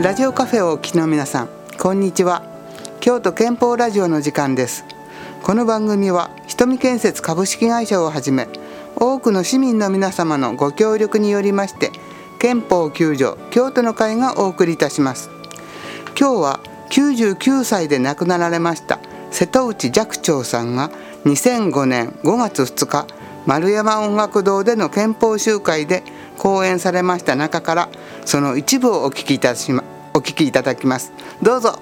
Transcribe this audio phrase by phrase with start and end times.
[0.00, 2.44] ラジオカフェをお聞きの皆さんこんにちは。
[3.00, 4.84] 京都憲法ラジオの時間です。
[5.42, 8.46] この番組は瞳建設株式会社をはじめ
[8.94, 11.90] 多くの市民の皆様のご協力によりまして
[12.38, 15.30] 憲法9条京都の会がお送りいたします。
[16.16, 19.00] 今日は99歳で亡くなられました
[19.32, 20.90] 瀬戸内寂聴さんが
[21.24, 23.08] 2005年5月2日
[23.46, 26.04] 丸山音楽堂での憲法集会で
[26.38, 27.88] 講演されました中から
[28.24, 29.82] その一部をお聞きいたしま
[30.18, 31.12] お聞きいただきます。
[31.40, 31.78] どうぞ。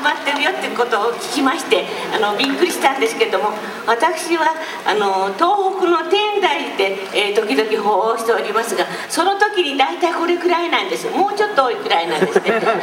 [0.02, 3.50] まってるよっていうことを聞きましてあのびっくりしたんですけども
[3.86, 4.52] 私は
[4.86, 11.08] あの東北の天台で、えー、時々法をしておりますがその時に大体これくらいなんです。
[11.10, 12.50] もうちょっと多いくらいなんですね。
[12.60, 12.76] だか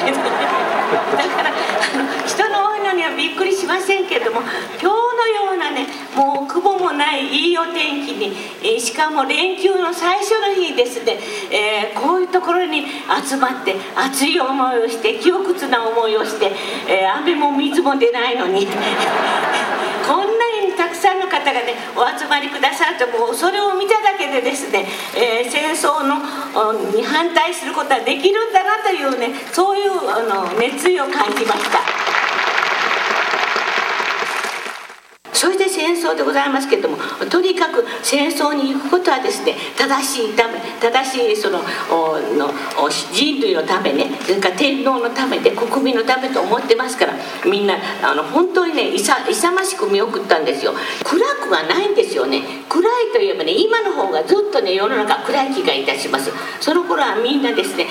[1.43, 1.51] ら
[2.25, 4.91] 人の多いのにはびっくりしませんけども今日の
[5.47, 11.17] ようなねもう雲もないいいお天気に、え、しかも連休の最初の日ですね、
[11.49, 16.51] えー、こういうところに集まって熱い思いをして窮屈な思いをして、
[16.89, 18.67] えー、雨も水も出ないのに
[20.05, 24.85] こんなにたくさんの方がねお集まりくださるともうそれを見ただけでですね、
[25.15, 26.17] えー、戦争の
[26.91, 31.96] に反対することはできるんだなというねそういうあの熱意を感じました。
[35.37, 36.97] それで戦争でございますけれども
[37.29, 42.49] とにかく戦争に行くことはですね正しいため正しいそのの
[43.13, 47.13] 人類のためねそれから天皇のためで国民のためと思ってますから
[47.45, 50.73] みんなあの本当にね勇ましく見送ったんですよ。
[51.03, 52.41] 暗くはないんですよね。
[52.67, 56.31] 暗いといえばね今の方がずっとね世の中暗い気がいたします。
[56.59, 57.85] その頃はみんなですね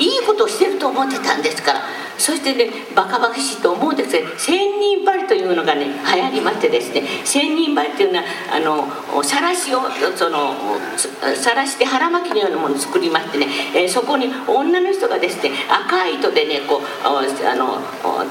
[0.00, 2.07] いいことをしてると思ってたんですから。
[2.18, 7.02] そしてねバカバカしいと思うんですが千人針というのがね流行りましてですね。
[7.24, 9.80] 千人針っていうのはあのさらしを
[10.16, 10.54] その
[11.36, 17.78] さらして腹巻きのようなものを作りましてね、えー、そこに女の人がですね赤い糸でねこうあの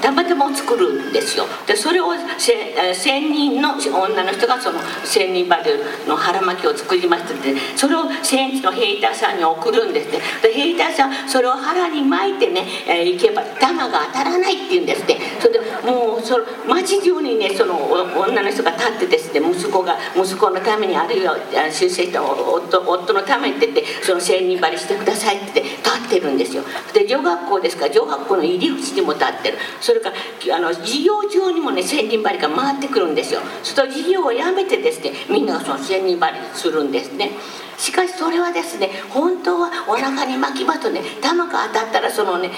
[0.00, 1.46] たまたまを作るんですよ。
[1.66, 5.70] でそれを千人の女の人がその千人針
[6.06, 10.20] の腹巻きを作りまして、ね、それを戦地の兵隊さんに送るんですね。
[10.42, 21.36] で兵隊さんそれを腹に巻いてね、えー、行けばダ弾が当たらないっていうんですねそれでもうその町中にねその女の人が立ってですね息子が息子のためにあるいは
[21.70, 26.64] 出世した夫夫のためにって言ってその千人張りしてくださいって立ってるんですよ。
[26.92, 27.86] で女学校ですか？
[27.86, 29.58] ら女学校の入り口にも立ってる。
[29.80, 33.40] それからあの授業中にもね千人張りが回ってくるんですよ。
[33.62, 37.32] すると授業をやめてですねみんながその千人張りするんですね。
[37.78, 41.00] しかしそれはですね本当はお腹に巻きまとね。
[41.22, 42.50] 弾が当たったらそのね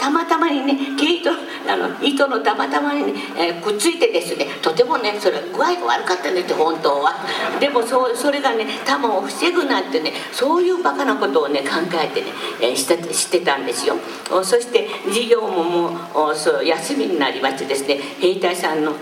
[0.00, 7.14] たまたまにね毛糸あの糸のたまたまにね、えー、くっついてですねとてもねそれ具合が悪かったんですよ本当は。
[7.60, 12.26] でもそそれがね弾を防ぐなんてねそういうバカなことをね考えてね、
[12.60, 13.94] えー、してしてたんですよ。
[14.42, 18.92] そして授業ももうそう休みになりましてですね兵隊さんの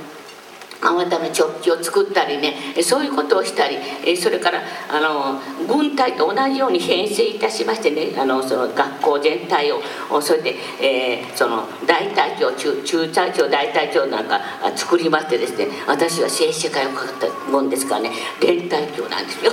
[0.82, 3.78] あなたの直帰を作ったりねそういうことをしたり
[4.16, 4.60] それから
[4.90, 9.80] あの軍隊と同じように編成いたしましてねあのその学校全体を
[10.20, 14.40] それで、えー、その大隊長中中隊長大隊長なんか
[14.74, 18.10] 作りましてですね私は政治社会をかかったもんですからね
[18.40, 19.52] 連隊長なんですよ。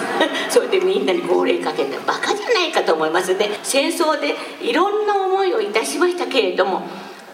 [0.48, 3.50] それでみんなに号令かけてバカじゃないかと思いますね。
[3.62, 6.82] 戦争でいろんな思いをいたしましたけれども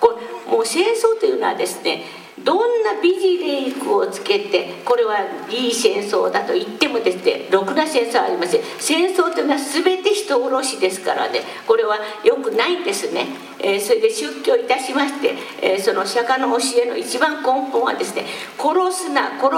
[0.01, 0.19] こ
[0.49, 5.19] もう戦争というのはですねどんな美辞麗句をつけてこれは
[5.51, 11.41] いい戦争だと言ってもですねろくな戦争はありません戦争というのは全て人殺しですからね。
[11.67, 13.27] これは良くないんですね、
[13.59, 18.25] えー、それで出家いたしまして、えー、その釈迦の教えの一番根本はですね
[18.57, 19.51] 殺すな殺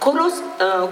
[0.00, 0.42] 殺す、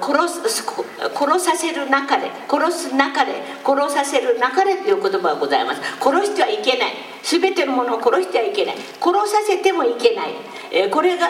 [0.00, 0.64] 殺す
[1.12, 3.32] 殺させる中で殺す中で
[3.64, 5.80] 殺させる中でという言葉がございます。
[6.00, 6.92] 殺してはいけない。
[7.30, 8.76] 全てのものを殺してはいけない。
[9.00, 10.34] 殺させてもいけない、
[10.72, 11.28] え、これが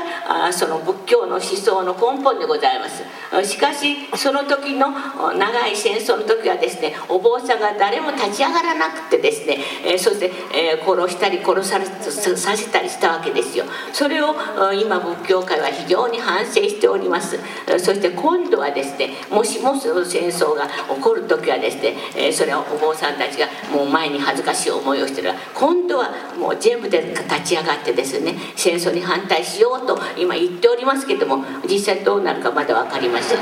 [0.51, 3.03] その仏教の思想の根本でございます。
[3.47, 4.91] しかしその時の
[5.35, 13.65] 長い戦争の時はですねお坊さんが誰も立ち上がらなくてですね、え、そして、え、殺したり殺されさせたりしたわけですよ。
[13.93, 14.35] それを
[14.75, 17.39] 今仏教界は非常に反省しております。
[17.79, 25.33] そして今度はですねもしもその戦争が起こる時はですね、それはお坊さんたちがもう前に恥ずかしい思いをしてる。
[25.55, 33.39] 今度はもう全部で立ち上がってですね戦争に反対しようと今言っておりますけども実際どうなるかまだ分かりません。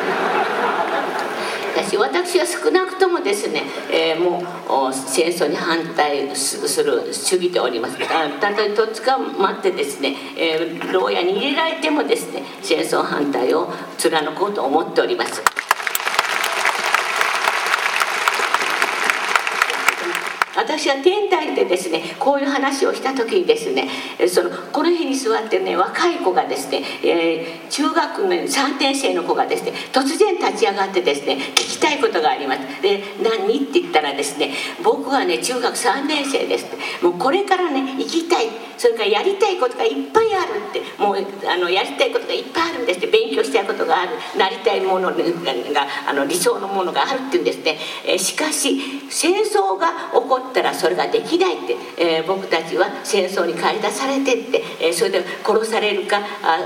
[1.96, 15.57] 私は少なくともですね、えー、もう戦争に反対する主義でおりますたとえとっ捕まってですね、えー、牢屋に入れられてもですね戦争反対を貫こうと思っております。
[20.68, 23.88] 私は天体でですねこういう話をした時にですね
[24.28, 32.82] そのこの日に座ってね若い子がですね、えー、中学の3年生の子がですね突然立ち上がってですね聞きたいことがあります。
[32.82, 33.56] で何？
[33.56, 34.52] って言ったらですね
[34.84, 36.76] 僕はね中学3年生ですって。
[37.02, 38.48] もうこれからね生きたい。
[38.76, 40.80] それからやりたいことがいっぱいあるって。
[41.02, 41.16] もう
[41.48, 43.06] あのやりたいことがいっぱいあるんですって。
[43.06, 43.37] 勉強
[43.88, 45.16] があるなりたいものが
[46.08, 48.80] あの理想のものがあるっていうんですね、え、しかし
[49.10, 56.58] 戦争が起こったらそれができないって、えー、僕たちは戦争に駆り出されてって、えー、それで殺されるかあ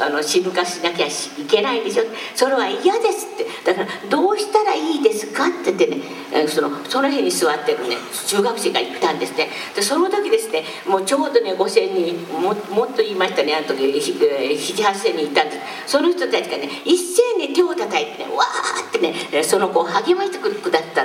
[0.00, 1.10] あの死ぬかしなきゃい
[1.48, 2.04] けないでしょ。
[2.34, 3.46] それは嫌ですって。
[3.64, 6.02] だからどうしたらいいですかって言ってね、
[6.48, 7.96] そのその辺に座ってるね
[8.26, 9.48] 中学生が行ったんですね。
[9.76, 15.52] でその時ですねもうちょうどね5,000人ももっと言いましたねあの時78,000人いたんで
[15.86, 15.92] す。
[15.92, 20.97] その人たちがね一斉に手を叩いてねわーってねその子を励ましてくだった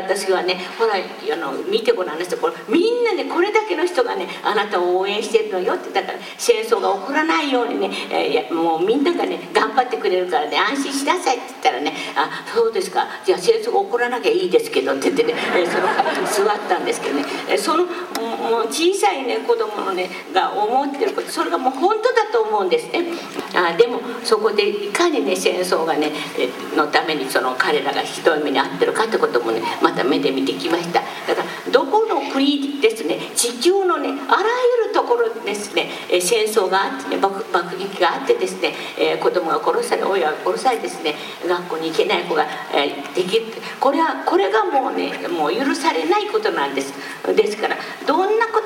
[0.00, 2.38] ら私はねほらあの見てごらんなさい。
[2.38, 13.06] これみんなねこれだけの人がねあなたを応援してるのよってだから戦争が起こらないようにね、えー、いやもうみんながね頑張ってくれるからね安心しなさいって言ったらね「あそうですか。
[13.24, 17.90] じゃあ戦争が起こらなきゃいいですけど」って言ってね、えー、その座ったんですけどね、えー、そのも
[18.60, 23.04] う小さいね子供のねが思ってることそれがもう本当だと思うんですね。
[23.54, 26.12] あでもそこでいかにね戦争がね
[26.76, 31.00] のためにその彼らがひどい目に遭ってるかってこともねままた目で見てきました。
[31.28, 34.42] だからどこの国ですね地球のねあら
[34.82, 35.88] ゆるところでですね
[36.20, 41.14] 戦争があってね爆爆撃があってですね、えー、子供が殺され親が殺されですね
[41.46, 42.44] 学校に行けない子が、
[42.74, 43.46] えー、できる。
[43.78, 46.92] これはこれがもうねもう許されないことなんです。
[47.34, 48.62] ですからどんなこ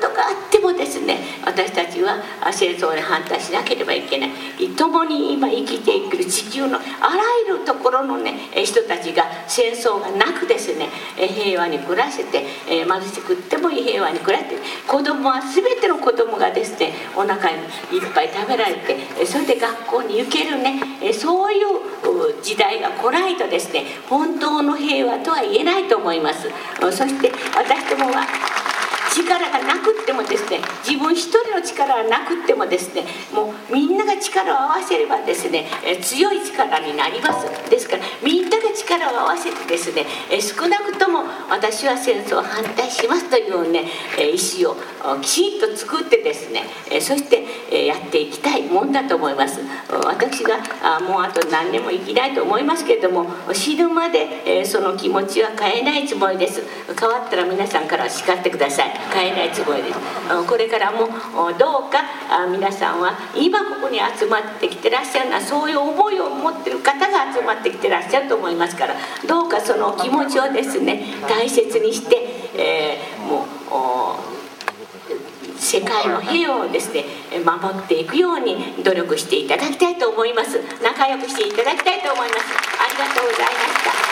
[0.91, 1.19] ですね。
[1.45, 2.21] 私たちは
[2.51, 4.31] 戦争に反対しなければいけない。
[4.75, 14.55] 共に今生きていく地球のあらゆるところのね人たちが戦争がなくですね平和に暮らせて貧しくってもいい平和に暮らして
[14.87, 20.81] 子供は全ての子供がですねお腹にいっぱい食べられてそれで学校に行けるね
[21.13, 26.49] そういう時代が来ないとですね本当の平和とは言えないと思います。
[26.79, 28.25] そして私どもは
[29.13, 33.03] 力がなくってもですね自分一人の力がなくってもですね
[33.33, 35.67] もうみんなが力を合わせればですね
[36.01, 37.69] 強い力になります。
[37.69, 40.05] ですからみんなが力を合わせてですね
[40.39, 43.85] 少なくとも私は戦争を反対しますというね
[44.17, 44.75] 意思を
[45.21, 46.63] きちんと作ってですね
[47.01, 49.59] そしてやっていきたいもんだと思います。
[50.05, 50.57] 私が
[51.01, 56.61] もうあと何年も生きないと思いますけれども死ぬまでその気持ちは変えないつもりです。
[56.97, 59.00] 変わったら皆さんから叱ってください。
[59.13, 59.99] 変えないつもりです。
[60.47, 61.07] これからも
[61.57, 62.03] どうか
[62.51, 68.95] 皆さんは今ここに集まってきてらっしゃるのはそういう思いを持ってる方が集まってきてらっしゃると思いますから
[69.27, 72.17] どうかその気持ちをですね大切にして、
[72.57, 74.41] えー、もう
[75.57, 77.05] 世界の平和をですね
[77.45, 80.59] 守っていくように努力していただきたいと思います。
[80.81, 82.39] 仲良くしていただきたいと思います。
[82.79, 84.10] ありがとうございました。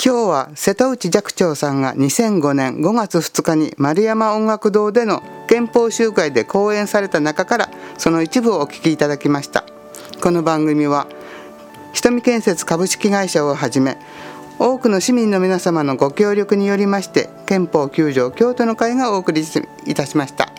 [0.00, 9.64] 今日は瀬戸内寂聴さんが2005年5月2日に丸山音楽堂での憲法集会で講演された中からその一部をお聞きいただきました
[10.22, 11.08] この番組は
[11.94, 13.96] 瞳建設株式会社をはじめ
[14.60, 19.42] 多くの市民の皆様のご協力によりまして憲法9条京都の会がお送り
[19.84, 20.52] いたしました。